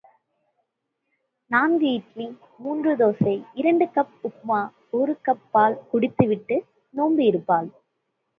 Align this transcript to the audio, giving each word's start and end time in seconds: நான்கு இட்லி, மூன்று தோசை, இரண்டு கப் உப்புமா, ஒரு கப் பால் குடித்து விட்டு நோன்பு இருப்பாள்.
நான்கு 1.51 1.93
இட்லி, 1.93 2.27
மூன்று 2.57 2.95
தோசை, 2.95 3.35
இரண்டு 3.53 3.85
கப் 3.95 4.15
உப்புமா, 4.23 4.61
ஒரு 4.91 5.15
கப் 5.25 5.45
பால் 5.51 5.77
குடித்து 5.89 6.27
விட்டு 6.27 6.57
நோன்பு 6.93 7.23
இருப்பாள். 7.25 7.69